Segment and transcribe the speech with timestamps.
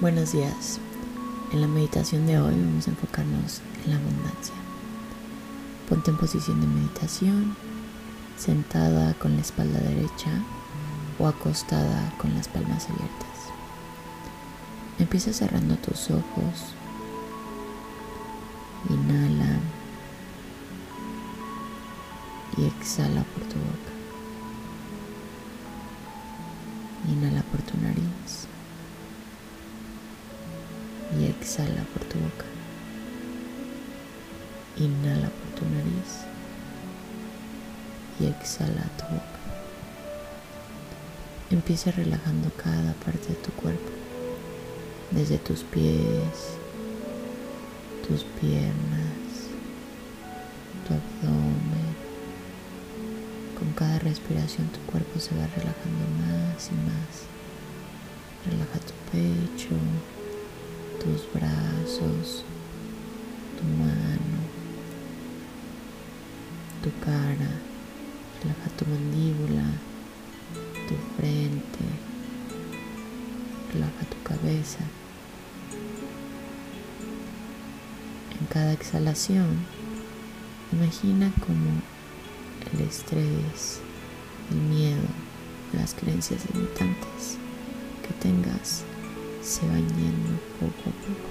[0.00, 0.78] Buenos días.
[1.50, 4.54] En la meditación de hoy vamos a enfocarnos en la abundancia.
[5.88, 7.56] Ponte en posición de meditación,
[8.36, 10.30] sentada con la espalda derecha
[11.18, 13.50] o acostada con las palmas abiertas.
[15.00, 16.76] Empieza cerrando tus ojos.
[18.88, 19.58] Inhala
[22.56, 23.92] y exhala por tu boca.
[27.08, 28.46] Inhala por tu nariz
[31.16, 32.44] y exhala por tu boca.
[34.76, 36.24] Inhala por tu nariz
[38.20, 39.38] y exhala tu boca.
[41.50, 43.90] Empieza relajando cada parte de tu cuerpo,
[45.10, 46.58] desde tus pies,
[48.06, 49.48] tus piernas,
[50.86, 52.08] tu abdomen.
[53.58, 57.26] Con cada respiración tu cuerpo se va relajando más y más.
[58.46, 59.74] Relaja tu pecho,
[61.08, 62.44] tus brazos,
[63.56, 64.38] tu mano,
[66.82, 67.50] tu cara,
[68.42, 69.64] relaja tu mandíbula,
[70.86, 71.84] tu frente,
[73.72, 74.80] relaja tu cabeza.
[78.38, 79.64] En cada exhalación,
[80.72, 81.80] imagina como
[82.74, 83.80] el estrés,
[84.50, 85.08] el miedo,
[85.72, 87.38] las creencias limitantes
[88.06, 88.84] que tengas
[89.48, 91.30] se yendo poco a poco.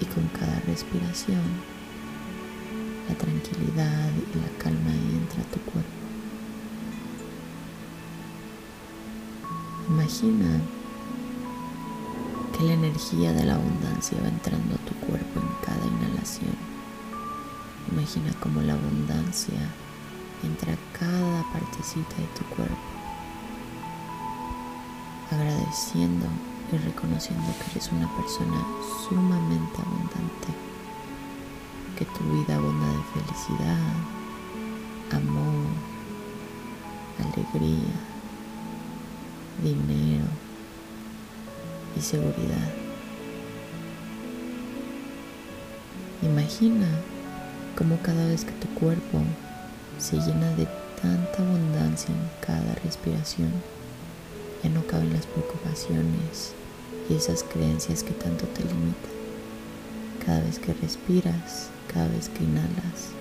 [0.00, 1.40] Y con cada respiración,
[3.08, 5.88] la tranquilidad y la calma entra a tu cuerpo.
[9.88, 10.60] Imagina
[12.58, 16.56] que la energía de la abundancia va entrando a tu cuerpo en cada inhalación.
[17.92, 19.60] Imagina cómo la abundancia
[20.42, 22.76] entra a cada partecita de tu cuerpo,
[25.30, 26.26] agradeciendo
[26.72, 28.64] y reconociendo que eres una persona
[29.08, 30.48] sumamente abundante,
[31.98, 33.78] que tu vida abunda de felicidad,
[35.12, 35.66] amor,
[37.20, 37.94] alegría,
[39.62, 40.26] dinero
[41.96, 42.72] y seguridad.
[46.22, 46.88] Imagina
[47.76, 49.20] cómo cada vez que tu cuerpo
[49.98, 50.66] se llena de
[51.00, 53.52] tanta abundancia en cada respiración,
[54.66, 56.52] ya no caben las preocupaciones
[57.08, 59.16] y esas creencias que tanto te limitan.
[60.24, 63.12] Cada vez que respiras, cada vez que inhalas,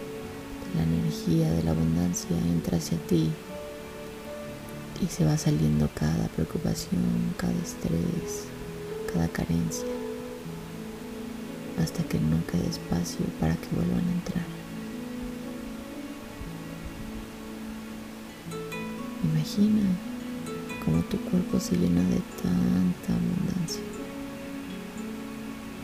[0.75, 3.29] la energía de la abundancia entra hacia ti
[5.03, 8.45] y se va saliendo cada preocupación, cada estrés,
[9.13, 9.85] cada carencia,
[11.81, 14.45] hasta que no quede espacio para que vuelvan a entrar.
[19.23, 20.14] Imagina
[20.85, 23.81] cómo tu cuerpo se llena de tanta abundancia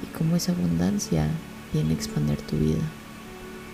[0.04, 1.28] y cómo esa abundancia
[1.74, 2.84] viene a expandir tu vida,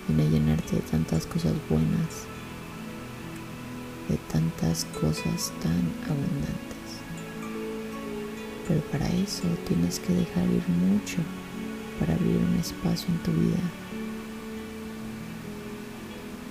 [0.07, 2.25] viene a llenarte de tantas cosas buenas,
[4.07, 6.77] de tantas cosas tan abundantes.
[8.67, 11.17] Pero para eso tienes que dejar ir mucho
[11.99, 13.59] para abrir un espacio en tu vida,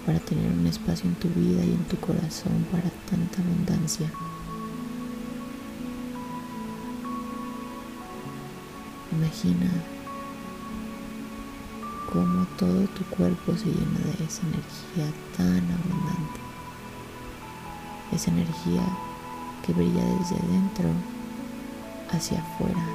[0.04, 4.10] para tener un espacio en tu vida y en tu corazón para tanta abundancia.
[9.16, 9.70] Imagina
[12.12, 16.40] cómo todo tu cuerpo se llena de esa energía tan abundante.
[18.12, 18.82] Esa energía
[19.64, 20.90] que brilla desde dentro
[22.10, 22.86] hacia afuera.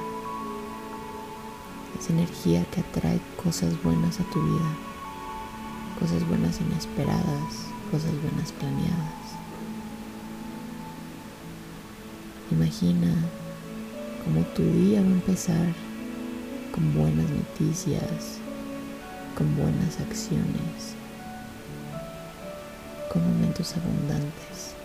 [1.98, 4.76] Esa energía que atrae cosas buenas a tu vida.
[5.98, 9.22] Cosas buenas inesperadas, cosas buenas planeadas.
[12.52, 13.12] Imagina
[14.24, 15.91] cómo tu día va a empezar
[16.72, 18.38] con buenas noticias,
[19.36, 20.94] con buenas acciones,
[23.12, 24.81] con momentos abundantes.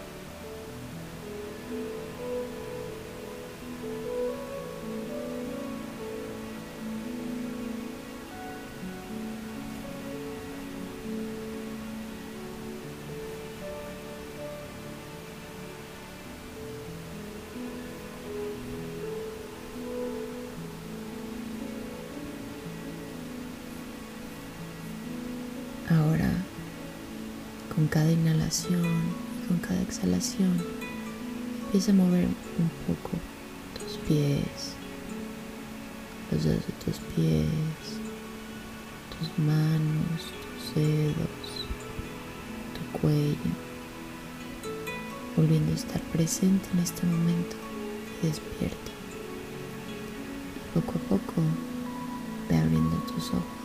[27.77, 30.59] Con cada inhalación y con cada exhalación,
[31.65, 33.11] empieza a mover un poco
[33.77, 34.73] tus pies,
[36.31, 37.45] los dedos de tus pies,
[39.13, 41.67] tus manos, tus dedos,
[42.73, 43.53] tu cuello,
[45.35, 47.55] volviendo a estar presente en este momento
[48.23, 48.91] y despierta.
[50.73, 51.43] poco a poco
[52.49, 53.56] ve abriendo tus ojos.